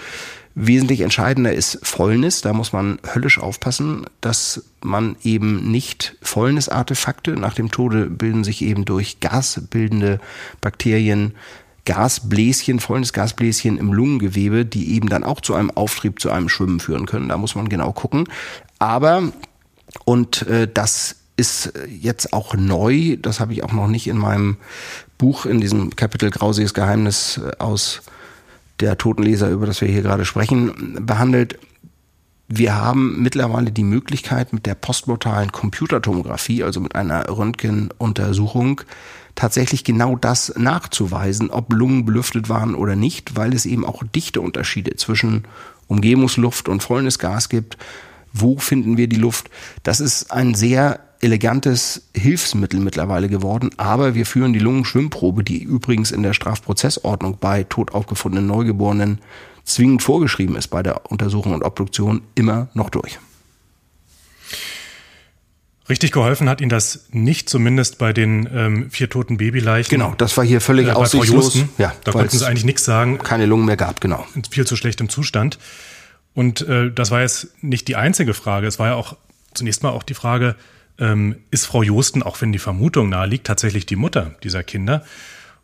[0.58, 2.40] Wesentlich entscheidender ist Fäulnis.
[2.40, 8.62] Da muss man höllisch aufpassen, dass man eben nicht Fäulnisartefakte nach dem Tode bilden sich
[8.62, 10.18] eben durch gasbildende
[10.62, 11.34] Bakterien
[11.84, 17.04] Gasbläschen, Fäulnisgasbläschen im Lungengewebe, die eben dann auch zu einem Auftrieb, zu einem Schwimmen führen
[17.04, 17.28] können.
[17.28, 18.26] Da muss man genau gucken.
[18.78, 19.30] Aber,
[20.06, 24.56] und äh, das ist jetzt auch neu, das habe ich auch noch nicht in meinem
[25.18, 28.00] Buch, in diesem Kapitel Grausiges Geheimnis äh, aus
[28.80, 31.58] der Totenleser, über das wir hier gerade sprechen, behandelt.
[32.48, 38.82] Wir haben mittlerweile die Möglichkeit, mit der postmortalen Computertomographie, also mit einer Röntgenuntersuchung,
[39.34, 44.96] tatsächlich genau das nachzuweisen, ob Lungen belüftet waren oder nicht, weil es eben auch Dichteunterschiede
[44.96, 45.44] zwischen
[45.88, 47.76] Umgebungsluft und Fäulnisgas gibt.
[48.38, 49.50] Wo finden wir die Luft?
[49.82, 56.10] Das ist ein sehr elegantes Hilfsmittel mittlerweile geworden, aber wir führen die Lungenschwimmprobe, die übrigens
[56.10, 59.20] in der Strafprozessordnung bei tot aufgefundenen Neugeborenen
[59.64, 63.18] zwingend vorgeschrieben ist bei der Untersuchung und Obduktion, immer noch durch.
[65.88, 69.90] Richtig geholfen hat Ihnen das nicht, zumindest bei den ähm, vier toten Babyleichen.
[69.90, 71.58] Genau, das war hier völlig äh, aussichtslos.
[71.78, 73.18] Ja, da konnten Sie eigentlich nichts sagen.
[73.18, 74.26] Keine Lungen mehr gab, genau.
[74.34, 75.58] In viel zu schlechtem Zustand.
[76.36, 78.66] Und äh, das war jetzt nicht die einzige Frage.
[78.66, 79.16] Es war ja auch
[79.54, 80.54] zunächst mal auch die Frage,
[80.98, 85.02] ähm, ist Frau Josten, auch wenn die Vermutung nahe liegt, tatsächlich die Mutter dieser Kinder.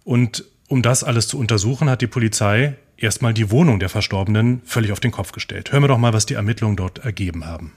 [0.02, 4.92] Und um das alles zu untersuchen, hat die Polizei erstmal die Wohnung der Verstorbenen völlig
[4.92, 5.72] auf den Kopf gestellt.
[5.72, 7.74] Hören wir doch mal, was die Ermittlungen dort ergeben haben.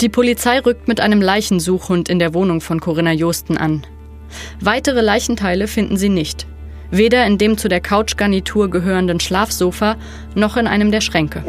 [0.00, 3.84] Die Polizei rückt mit einem Leichensuchhund in der Wohnung von Corinna Josten an.
[4.60, 6.46] Weitere Leichenteile finden sie nicht.
[6.90, 9.96] Weder in dem zu der Couchgarnitur gehörenden Schlafsofa
[10.34, 11.42] noch in einem der Schränke.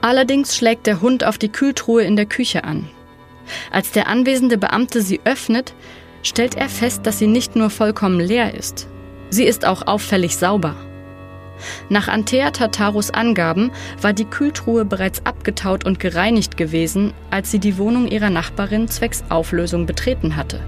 [0.00, 2.88] Allerdings schlägt der Hund auf die Kühltruhe in der Küche an.
[3.72, 5.74] Als der anwesende Beamte sie öffnet,
[6.22, 8.88] stellt er fest, dass sie nicht nur vollkommen leer ist,
[9.30, 10.76] sie ist auch auffällig sauber.
[11.88, 17.78] Nach Antea Tatarus Angaben war die Kühltruhe bereits abgetaut und gereinigt gewesen, als sie die
[17.78, 20.60] Wohnung ihrer Nachbarin zwecks Auflösung betreten hatte.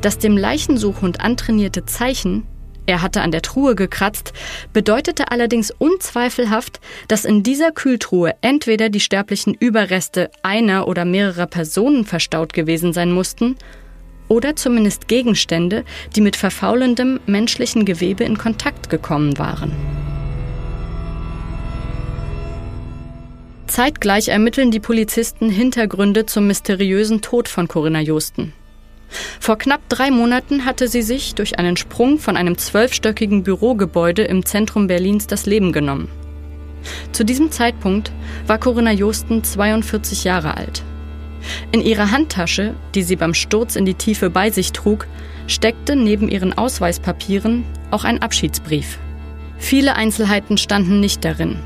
[0.00, 2.46] Das dem Leichensuchhund antrainierte Zeichen,
[2.86, 4.32] er hatte an der Truhe gekratzt,
[4.72, 12.04] bedeutete allerdings unzweifelhaft, dass in dieser Kühltruhe entweder die sterblichen Überreste einer oder mehrerer Personen
[12.04, 13.56] verstaut gewesen sein mussten,
[14.28, 15.84] oder zumindest Gegenstände,
[16.16, 19.72] die mit verfaulendem menschlichen Gewebe in Kontakt gekommen waren.
[23.66, 28.52] Zeitgleich ermitteln die Polizisten Hintergründe zum mysteriösen Tod von Corinna Josten.
[29.40, 34.44] Vor knapp drei Monaten hatte sie sich durch einen Sprung von einem zwölfstöckigen Bürogebäude im
[34.44, 36.08] Zentrum Berlins das Leben genommen.
[37.12, 38.12] Zu diesem Zeitpunkt
[38.46, 40.82] war Corinna Josten 42 Jahre alt.
[41.72, 45.06] In ihrer Handtasche, die sie beim Sturz in die Tiefe bei sich trug,
[45.46, 48.98] steckte neben ihren Ausweispapieren auch ein Abschiedsbrief.
[49.58, 51.58] Viele Einzelheiten standen nicht darin.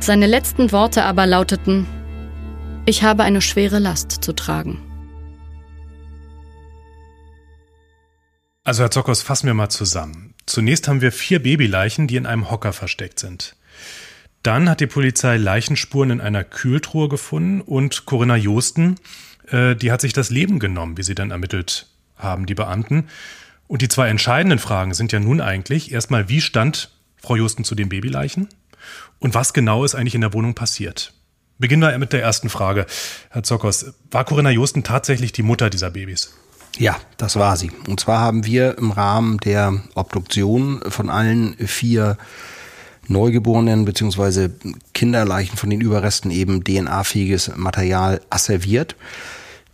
[0.00, 1.86] Seine letzten Worte aber lauteten
[2.86, 4.78] Ich habe eine schwere Last zu tragen.
[8.68, 10.34] Also Herr Zockers, fassen wir mal zusammen.
[10.44, 13.56] Zunächst haben wir vier Babyleichen, die in einem Hocker versteckt sind.
[14.42, 18.96] Dann hat die Polizei Leichenspuren in einer Kühltruhe gefunden und Corinna Josten,
[19.50, 21.86] äh, die hat sich das Leben genommen, wie sie dann ermittelt
[22.18, 23.08] haben, die Beamten.
[23.68, 27.74] Und die zwei entscheidenden Fragen sind ja nun eigentlich erstmal, wie stand Frau Josten zu
[27.74, 28.50] den Babyleichen
[29.18, 31.14] und was genau ist eigentlich in der Wohnung passiert?
[31.56, 32.84] Beginnen wir mit der ersten Frage.
[33.30, 36.34] Herr Zockers, war Corinna Josten tatsächlich die Mutter dieser Babys?
[36.78, 37.72] Ja, das war sie.
[37.88, 42.16] Und zwar haben wir im Rahmen der Obduktion von allen vier
[43.08, 44.50] Neugeborenen bzw.
[44.94, 48.94] Kinderleichen von den Überresten eben DNA-fähiges Material asserviert.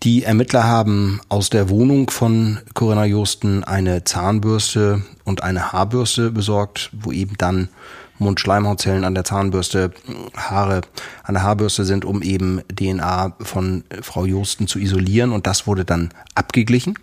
[0.03, 6.91] Die Ermittler haben aus der Wohnung von Corinna Josten eine Zahnbürste und eine Haarbürste besorgt,
[6.93, 7.69] wo eben dann
[8.19, 9.93] Mundschleimhautzellen an der Zahnbürste,
[10.37, 10.83] Haare
[11.23, 15.33] an der Haarbürste sind, um eben DNA von Frau Josten zu isolieren.
[15.33, 16.99] Und das wurde dann abgeglichen.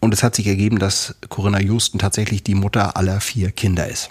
[0.00, 4.10] Und es hat sich ergeben, dass Corinna Josten tatsächlich die Mutter aller vier Kinder ist.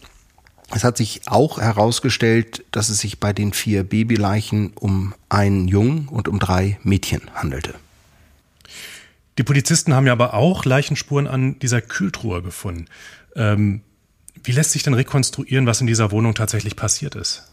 [0.75, 6.07] Es hat sich auch herausgestellt, dass es sich bei den vier Babyleichen um einen Jungen
[6.07, 7.75] und um drei Mädchen handelte.
[9.37, 12.85] Die Polizisten haben ja aber auch Leichenspuren an dieser Kühltruhe gefunden.
[13.35, 13.81] Ähm,
[14.43, 17.43] wie lässt sich denn rekonstruieren, was in dieser Wohnung tatsächlich passiert ist?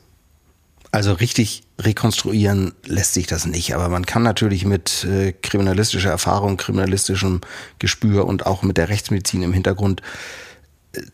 [0.92, 6.56] Also richtig rekonstruieren lässt sich das nicht, aber man kann natürlich mit äh, kriminalistischer Erfahrung,
[6.56, 7.42] kriminalistischem
[7.78, 10.02] Gespür und auch mit der Rechtsmedizin im Hintergrund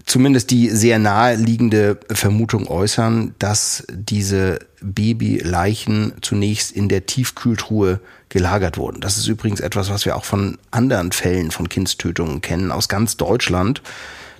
[0.07, 9.01] zumindest die sehr naheliegende Vermutung äußern, dass diese Babyleichen zunächst in der Tiefkühltruhe gelagert wurden.
[9.01, 13.17] Das ist übrigens etwas, was wir auch von anderen Fällen von Kindstötungen kennen, aus ganz
[13.17, 13.83] Deutschland,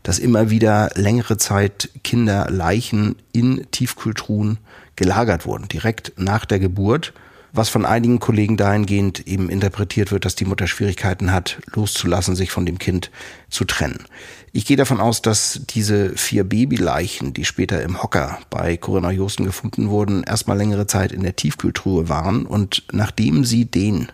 [0.03, 4.59] dass immer wieder längere Zeit Kinderleichen in Tiefkühltruhen
[4.97, 7.13] gelagert wurden, direkt nach der Geburt
[7.57, 12.51] was von einigen Kollegen dahingehend eben interpretiert wird, dass die Mutter Schwierigkeiten hat, loszulassen, sich
[12.51, 13.11] von dem Kind
[13.49, 14.05] zu trennen.
[14.53, 19.45] Ich gehe davon aus, dass diese vier Babyleichen, die später im Hocker bei Corinna Josten
[19.45, 24.09] gefunden wurden, erstmal längere Zeit in der Tiefkühltruhe waren und nachdem sie den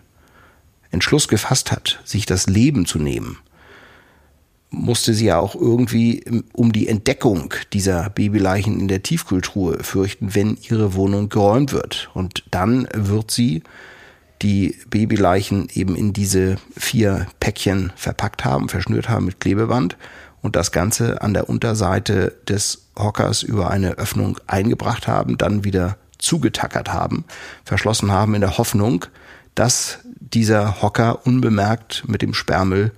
[0.91, 3.39] Entschluss gefasst hat, sich das Leben zu nehmen,
[4.73, 10.57] musste sie ja auch irgendwie um die Entdeckung dieser Babyleichen in der Tiefkühltruhe fürchten, wenn
[10.69, 12.09] ihre Wohnung geräumt wird.
[12.13, 13.63] Und dann wird sie
[14.41, 19.95] die Babyleichen eben in diese vier Päckchen verpackt haben, verschnürt haben mit Klebeband
[20.41, 25.97] und das Ganze an der Unterseite des Hockers über eine Öffnung eingebracht haben, dann wieder
[26.17, 27.25] zugetackert haben,
[27.63, 29.05] verschlossen haben in der Hoffnung,
[29.55, 32.91] dass dieser Hocker unbemerkt mit dem Sperrmüll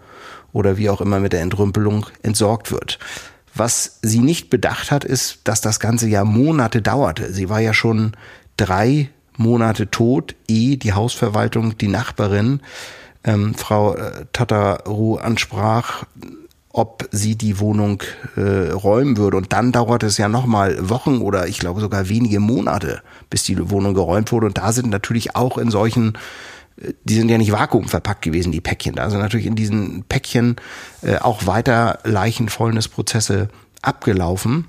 [0.56, 2.98] oder wie auch immer mit der Entrümpelung entsorgt wird.
[3.54, 7.34] Was sie nicht bedacht hat, ist, dass das Ganze ja Monate dauerte.
[7.34, 8.14] Sie war ja schon
[8.56, 12.62] drei Monate tot, ehe die Hausverwaltung, die Nachbarin,
[13.26, 16.06] ähm, Frau äh, Tataru ansprach,
[16.70, 18.02] ob sie die Wohnung
[18.38, 19.36] äh, räumen würde.
[19.36, 23.70] Und dann dauert es ja nochmal Wochen oder ich glaube sogar wenige Monate, bis die
[23.70, 24.46] Wohnung geräumt wurde.
[24.46, 26.18] Und da sind natürlich auch in solchen
[26.78, 28.96] die sind ja nicht vakuumverpackt gewesen, die Päckchen.
[28.96, 30.58] Da sind natürlich in diesen Päckchen
[31.02, 33.50] äh, auch weiter Leichenfäulnisprozesse
[33.82, 34.66] abgelaufen.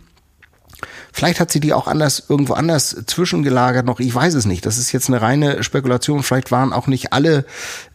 [1.12, 4.66] Vielleicht hat sie die auch anders, irgendwo anders zwischengelagert noch, ich weiß es nicht.
[4.66, 6.23] Das ist jetzt eine reine Spekulation.
[6.23, 7.47] Vielleicht waren auch nicht alle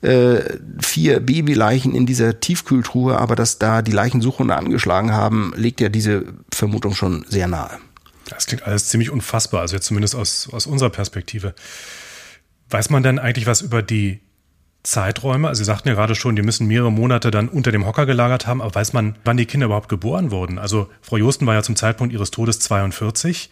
[0.02, 0.40] äh,
[0.82, 6.26] vier Babyleichen in dieser Tiefkühltruhe, aber dass da die Leichensuchhunde angeschlagen haben, legt ja diese
[6.52, 7.78] Vermutung schon sehr nahe.
[8.30, 11.54] Das klingt alles ziemlich unfassbar, also jetzt zumindest aus, aus unserer Perspektive.
[12.72, 14.22] Weiß man denn eigentlich was über die
[14.84, 15.48] Zeiträume?
[15.48, 18.48] Also Sie sagten ja gerade schon, die müssen mehrere Monate dann unter dem Hocker gelagert
[18.48, 20.58] haben, aber weiß man, wann die Kinder überhaupt geboren wurden?
[20.58, 23.50] Also Frau Josten war ja zum Zeitpunkt ihres Todes 42,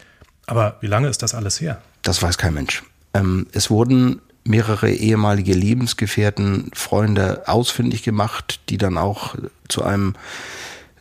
[0.47, 1.81] aber wie lange ist das alles her?
[2.01, 2.83] Das weiß kein Mensch.
[3.13, 9.35] Ähm, es wurden mehrere ehemalige Lebensgefährten, Freunde ausfindig gemacht, die dann auch
[9.67, 10.15] zu einem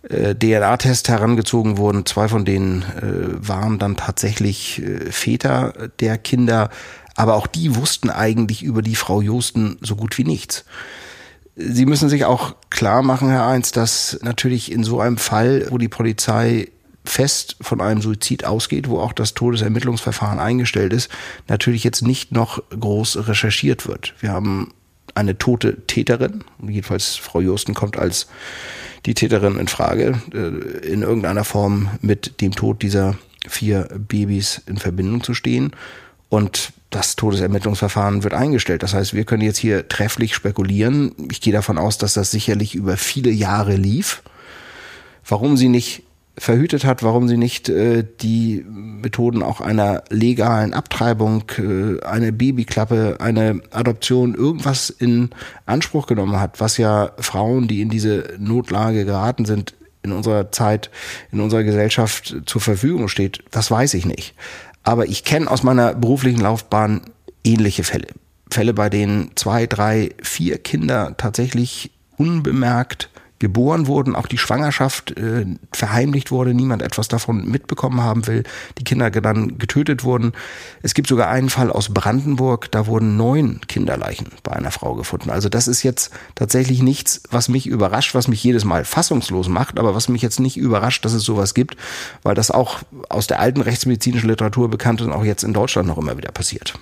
[0.02, 2.04] äh, DNA-Test herangezogen wurden.
[2.04, 6.70] Zwei von denen äh, waren dann tatsächlich äh, Väter der Kinder.
[7.18, 10.64] Aber auch die wussten eigentlich über die Frau Josten so gut wie nichts.
[11.56, 15.78] Sie müssen sich auch klar machen, Herr Eins, dass natürlich in so einem Fall, wo
[15.78, 16.68] die Polizei
[17.04, 21.10] fest von einem Suizid ausgeht, wo auch das Todesermittlungsverfahren eingestellt ist,
[21.48, 24.14] natürlich jetzt nicht noch groß recherchiert wird.
[24.20, 24.72] Wir haben
[25.16, 28.28] eine tote Täterin, jedenfalls Frau Josten kommt als
[29.06, 34.76] die Täterin in Frage, äh, in irgendeiner Form mit dem Tod dieser vier Babys in
[34.76, 35.72] Verbindung zu stehen.
[36.28, 38.82] Und das Todesermittlungsverfahren wird eingestellt.
[38.82, 41.12] Das heißt, wir können jetzt hier trefflich spekulieren.
[41.30, 44.22] Ich gehe davon aus, dass das sicherlich über viele Jahre lief.
[45.26, 46.02] Warum sie nicht
[46.38, 53.16] verhütet hat, warum sie nicht äh, die Methoden auch einer legalen Abtreibung, äh, eine Babyklappe,
[53.20, 55.30] eine Adoption, irgendwas in
[55.66, 60.90] Anspruch genommen hat, was ja Frauen, die in diese Notlage geraten sind, in unserer Zeit,
[61.32, 64.34] in unserer Gesellschaft zur Verfügung steht, das weiß ich nicht.
[64.88, 67.02] Aber ich kenne aus meiner beruflichen Laufbahn
[67.44, 68.06] ähnliche Fälle.
[68.50, 75.46] Fälle, bei denen zwei, drei, vier Kinder tatsächlich unbemerkt geboren wurden, auch die Schwangerschaft äh,
[75.72, 78.42] verheimlicht wurde, niemand etwas davon mitbekommen haben will,
[78.78, 80.32] die Kinder dann getötet wurden.
[80.82, 85.30] Es gibt sogar einen Fall aus Brandenburg, da wurden neun Kinderleichen bei einer Frau gefunden.
[85.30, 89.78] Also das ist jetzt tatsächlich nichts, was mich überrascht, was mich jedes Mal fassungslos macht,
[89.78, 91.76] aber was mich jetzt nicht überrascht, dass es sowas gibt,
[92.22, 95.88] weil das auch aus der alten rechtsmedizinischen Literatur bekannt ist und auch jetzt in Deutschland
[95.88, 96.74] noch immer wieder passiert.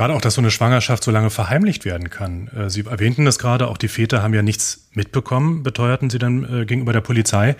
[0.00, 2.48] Gerade auch, dass so eine Schwangerschaft so lange verheimlicht werden kann.
[2.56, 6.62] Äh, Sie erwähnten das gerade, auch die Väter haben ja nichts mitbekommen, beteuerten Sie dann
[6.62, 7.54] äh, gegenüber der Polizei.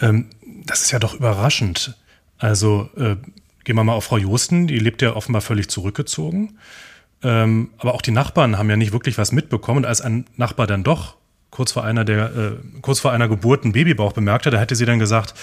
[0.00, 0.30] Ähm,
[0.64, 1.94] das ist ja doch überraschend.
[2.38, 3.16] Also äh,
[3.64, 6.56] gehen wir mal auf Frau Josten, die lebt ja offenbar völlig zurückgezogen.
[7.22, 9.80] Ähm, aber auch die Nachbarn haben ja nicht wirklich was mitbekommen.
[9.80, 11.16] Und als ein Nachbar dann doch
[11.50, 15.00] kurz vor einer der, kurz vor einer Geburt einen Babybauch bemerkte, da hätte sie dann
[15.00, 15.34] gesagt,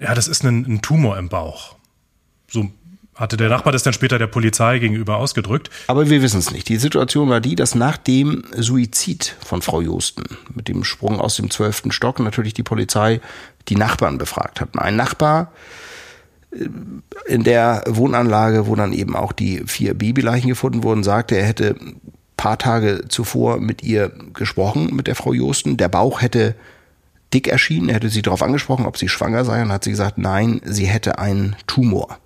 [0.00, 1.76] ja, das ist ein, ein Tumor im Bauch.
[2.48, 2.70] So
[3.14, 5.70] hatte der Nachbar das dann später der Polizei gegenüber ausgedrückt.
[5.86, 6.68] Aber wir wissen es nicht.
[6.68, 11.36] Die Situation war die, dass nach dem Suizid von Frau Josten mit dem Sprung aus
[11.36, 13.20] dem zwölften Stock natürlich die Polizei
[13.68, 14.70] die Nachbarn befragt hat.
[14.78, 15.52] Ein Nachbar
[16.52, 16.68] äh,
[17.26, 21.76] in der Wohnanlage, wo dann eben auch die vier Babyleichen gefunden wurden, sagte, er hätte
[22.42, 25.76] paar Tage zuvor mit ihr gesprochen, mit der Frau Josten.
[25.76, 26.56] Der Bauch hätte
[27.32, 27.88] dick erschienen.
[27.88, 30.86] Er hätte sie darauf angesprochen, ob sie schwanger sei und hat sie gesagt, nein, sie
[30.86, 32.18] hätte einen Tumor.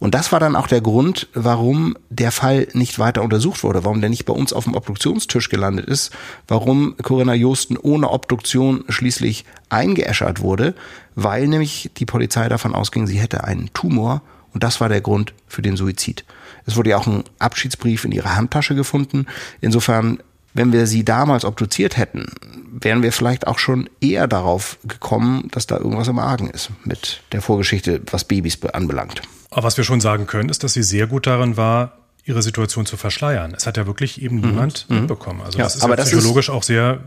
[0.00, 4.00] Und das war dann auch der Grund, warum der Fall nicht weiter untersucht wurde, warum
[4.00, 6.10] der nicht bei uns auf dem Obduktionstisch gelandet ist,
[6.48, 10.74] warum Corinna Josten ohne Obduktion schließlich eingeäschert wurde,
[11.14, 14.22] weil nämlich die Polizei davon ausging, sie hätte einen Tumor
[14.54, 16.24] und das war der Grund für den Suizid.
[16.64, 19.26] Es wurde ja auch ein Abschiedsbrief in ihrer Handtasche gefunden.
[19.60, 20.18] Insofern
[20.54, 22.26] wenn wir sie damals obduziert hätten,
[22.72, 27.22] wären wir vielleicht auch schon eher darauf gekommen, dass da irgendwas im Argen ist mit
[27.32, 29.22] der Vorgeschichte, was Babys anbelangt.
[29.50, 32.86] Aber was wir schon sagen können, ist, dass sie sehr gut darin war, ihre Situation
[32.86, 33.54] zu verschleiern.
[33.56, 34.48] Es hat ja wirklich eben mhm.
[34.48, 35.00] niemand mhm.
[35.00, 35.40] mitbekommen.
[35.42, 37.00] Also ja, das ist aber ja psychologisch ist auch sehr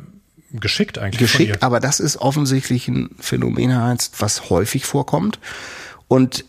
[0.51, 1.19] geschickt eigentlich.
[1.19, 3.71] Geschickt, aber das ist offensichtlich ein Phänomen,
[4.17, 5.39] was häufig vorkommt.
[6.07, 6.45] Und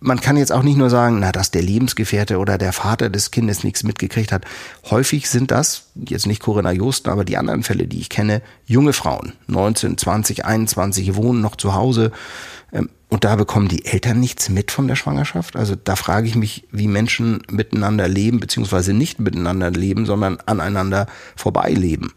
[0.00, 3.30] man kann jetzt auch nicht nur sagen, na, dass der Lebensgefährte oder der Vater des
[3.30, 4.44] Kindes nichts mitgekriegt hat.
[4.90, 8.92] Häufig sind das, jetzt nicht Corinna Josten, aber die anderen Fälle, die ich kenne, junge
[8.92, 12.12] Frauen, 19, 20, 21, wohnen noch zu Hause,
[13.10, 15.56] und da bekommen die Eltern nichts mit von der Schwangerschaft.
[15.56, 21.06] Also da frage ich mich, wie Menschen miteinander leben, beziehungsweise nicht miteinander leben, sondern aneinander
[21.34, 22.12] vorbeileben.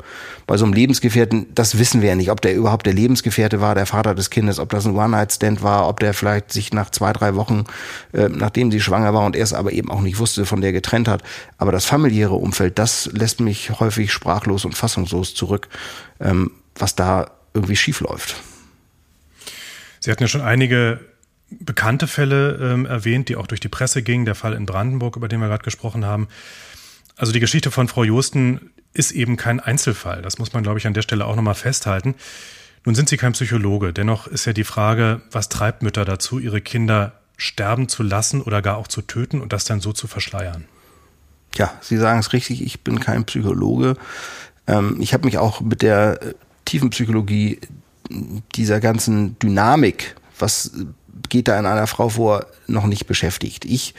[0.47, 3.73] Bei so einem Lebensgefährten, das wissen wir ja nicht, ob der überhaupt der Lebensgefährte war,
[3.73, 7.13] der Vater des Kindes, ob das ein One-Night-Stand war, ob der vielleicht sich nach zwei,
[7.13, 7.63] drei Wochen,
[8.11, 10.73] äh, nachdem sie schwanger war und er es aber eben auch nicht wusste, von der
[10.73, 11.23] getrennt hat.
[11.57, 15.69] Aber das familiäre Umfeld, das lässt mich häufig sprachlos und fassungslos zurück,
[16.19, 18.35] ähm, was da irgendwie schief läuft.
[20.01, 20.99] Sie hatten ja schon einige
[21.49, 24.25] bekannte Fälle ähm, erwähnt, die auch durch die Presse gingen.
[24.25, 26.27] Der Fall in Brandenburg, über den wir gerade gesprochen haben.
[27.15, 30.21] Also die Geschichte von Frau Josten ist eben kein Einzelfall.
[30.21, 32.15] Das muss man, glaube ich, an der Stelle auch nochmal festhalten.
[32.83, 33.93] Nun sind Sie kein Psychologe.
[33.93, 38.61] Dennoch ist ja die Frage, was treibt Mütter dazu, ihre Kinder sterben zu lassen oder
[38.61, 40.65] gar auch zu töten und das dann so zu verschleiern?
[41.55, 42.63] Ja, Sie sagen es richtig.
[42.63, 43.97] Ich bin kein Psychologe.
[44.67, 46.33] Ähm, ich habe mich auch mit der äh,
[46.65, 47.59] tiefen Psychologie
[48.55, 50.71] dieser ganzen Dynamik, was
[51.29, 53.65] geht da in einer Frau vor, noch nicht beschäftigt.
[53.65, 53.93] Ich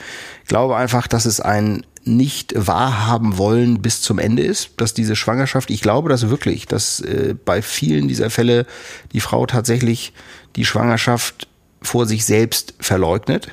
[0.47, 5.69] glaube einfach, dass es ein nicht wahrhaben wollen bis zum Ende ist, dass diese Schwangerschaft,
[5.69, 8.65] ich glaube das wirklich, dass äh, bei vielen dieser Fälle
[9.13, 10.11] die Frau tatsächlich
[10.57, 11.47] die Schwangerschaft
[11.81, 13.47] vor sich selbst verleugnet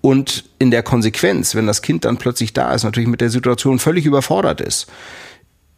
[0.00, 3.78] und in der Konsequenz, wenn das Kind dann plötzlich da ist, natürlich mit der Situation
[3.78, 4.86] völlig überfordert ist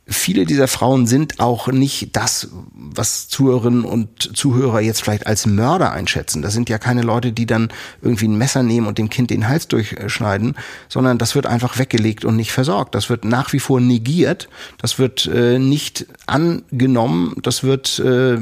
[0.06, 5.92] viele dieser Frauen sind auch nicht das, was Zuhörerinnen und Zuhörer jetzt vielleicht als Mörder
[5.92, 6.42] einschätzen.
[6.42, 7.68] Das sind ja keine Leute, die dann
[8.00, 10.56] irgendwie ein Messer nehmen und dem Kind den Hals durchschneiden,
[10.88, 12.94] sondern das wird einfach weggelegt und nicht versorgt.
[12.94, 14.48] Das wird nach wie vor negiert.
[14.78, 17.36] Das wird äh, nicht angenommen.
[17.42, 18.38] Das wird äh,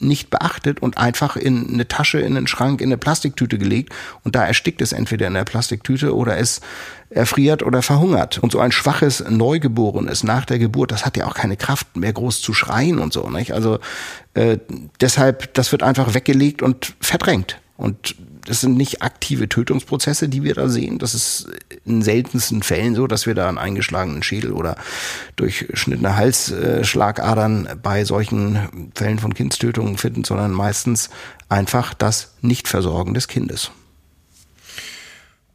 [0.00, 3.92] nicht beachtet und einfach in eine Tasche, in einen Schrank, in eine Plastiktüte gelegt
[4.24, 6.60] und da erstickt es entweder in der Plastiktüte oder es
[7.10, 8.38] erfriert oder verhungert.
[8.38, 12.12] Und so ein schwaches Neugeborenes nach der Geburt, das hat ja auch keine Kraft mehr
[12.12, 13.28] groß zu schreien und so.
[13.28, 13.52] Nicht?
[13.52, 13.78] Also
[14.34, 14.58] äh,
[15.00, 17.58] deshalb, das wird einfach weggelegt und verdrängt.
[17.76, 18.14] Und
[18.44, 20.98] das sind nicht aktive Tötungsprozesse, die wir da sehen.
[20.98, 21.48] Das ist
[21.84, 24.76] in seltensten Fällen so, dass wir da einen eingeschlagenen Schädel oder
[25.36, 31.10] durchschnittene Halsschlagadern bei solchen Fällen von Kindstötungen finden, sondern meistens
[31.48, 33.70] einfach das Nichtversorgen des Kindes.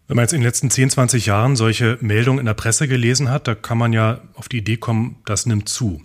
[0.08, 3.32] Wenn man jetzt in den letzten 10, 20 Jahren solche Meldungen in der Presse gelesen
[3.32, 6.02] hat, da kann man ja auf die Idee kommen, das nimmt zu.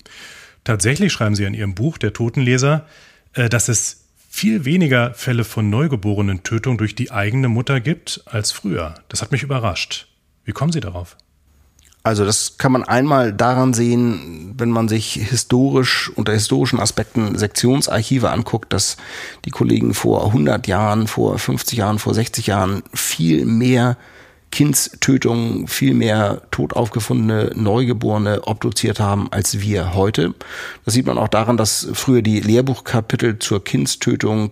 [0.65, 2.87] Tatsächlich schreiben Sie in Ihrem Buch, der Totenleser,
[3.35, 4.00] äh, dass es
[4.33, 8.95] viel weniger Fälle von neugeborenen Tötung durch die eigene Mutter gibt als früher.
[9.09, 10.07] Das hat mich überrascht.
[10.45, 11.17] Wie kommen Sie darauf?
[12.05, 18.31] Also das kann man einmal daran sehen, wenn man sich historisch unter historischen Aspekten Sektionsarchive
[18.31, 18.97] anguckt, dass
[19.45, 23.99] die Kollegen vor 100 Jahren, vor 50 Jahren, vor 60 Jahren viel mehr
[24.51, 30.35] Kindstötungen, viel mehr tot aufgefundene Neugeborene obduziert haben als wir heute.
[30.85, 34.51] Das sieht man auch daran, dass früher die Lehrbuchkapitel zur Kindstötung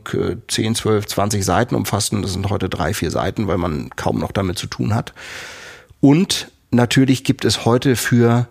[0.48, 2.22] 10, 12, 20 Seiten umfassten.
[2.22, 5.14] Das sind heute drei, vier Seiten, weil man kaum noch damit zu tun hat.
[6.00, 8.48] Und natürlich gibt es heute für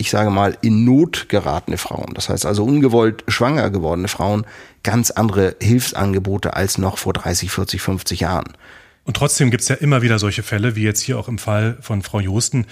[0.00, 4.46] ich sage mal, in Not geratene Frauen, das heißt also ungewollt schwanger gewordene Frauen,
[4.82, 8.54] ganz andere Hilfsangebote als noch vor 30, 40, 50 Jahren.
[9.10, 11.76] Und trotzdem gibt es ja immer wieder solche Fälle, wie jetzt hier auch im Fall
[11.80, 12.66] von Frau Josten.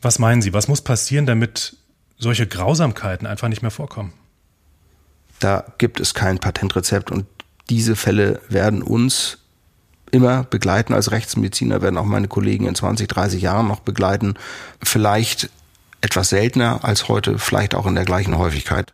[0.00, 1.76] Was meinen Sie, was muss passieren, damit
[2.16, 4.12] solche Grausamkeiten einfach nicht mehr vorkommen?
[5.40, 7.26] Da gibt es kein Patentrezept und
[7.70, 9.38] diese Fälle werden uns
[10.12, 14.34] immer begleiten als Rechtsmediziner, werden auch meine Kollegen in 20, 30 Jahren noch begleiten.
[14.80, 15.50] Vielleicht
[16.02, 18.92] etwas seltener als heute, vielleicht auch in der gleichen Häufigkeit.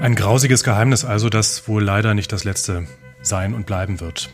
[0.00, 2.86] Ein grausiges Geheimnis also, das wohl leider nicht das letzte
[3.20, 4.30] sein und bleiben wird.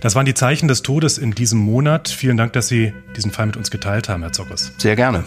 [0.00, 2.08] Das waren die Zeichen des Todes in diesem Monat.
[2.08, 4.72] Vielen Dank, dass Sie diesen Fall mit uns geteilt haben, Herr Zockers.
[4.78, 5.24] Sehr gerne.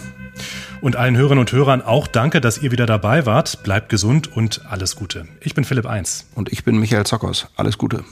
[0.79, 3.63] Und allen Hörerinnen und Hörern auch danke, dass ihr wieder dabei wart.
[3.63, 5.27] Bleibt gesund und alles Gute.
[5.41, 6.27] Ich bin Philipp Eins.
[6.35, 7.47] Und ich bin Michael Zockers.
[7.57, 8.05] Alles Gute.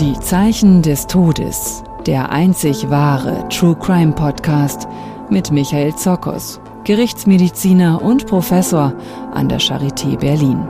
[0.00, 1.84] Die Zeichen des Todes.
[2.06, 4.88] Der einzig wahre True Crime Podcast
[5.30, 6.60] mit Michael Zockers.
[6.86, 8.94] Gerichtsmediziner und Professor
[9.34, 10.64] an der Charité Berlin.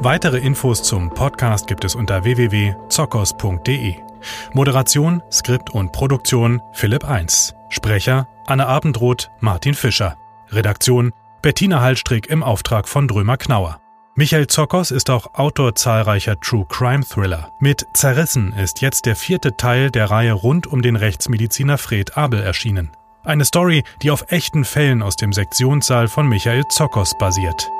[0.00, 3.94] Weitere Infos zum Podcast gibt es unter www.zockers.de.
[4.52, 7.54] Moderation, Skript und Produktion Philipp 1.
[7.70, 10.18] Sprecher Anne Abendroth, Martin Fischer.
[10.50, 11.10] Redaktion
[11.40, 13.81] Bettina Hallstrick im Auftrag von Drömer Knauer.
[14.14, 17.50] Michael Zockers ist auch Autor zahlreicher True Crime Thriller.
[17.60, 22.40] Mit Zerrissen ist jetzt der vierte Teil der Reihe rund um den Rechtsmediziner Fred Abel
[22.40, 22.90] erschienen.
[23.24, 27.70] Eine Story, die auf echten Fällen aus dem Sektionssaal von Michael Zockers basiert.